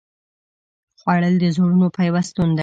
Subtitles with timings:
[0.99, 2.59] خوړل د زړونو پیوستون دی